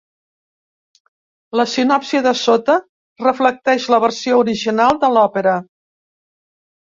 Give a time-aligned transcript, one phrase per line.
[1.59, 2.77] La sinopsi de sota
[3.25, 5.53] reflecteix la versió original de l'òpera.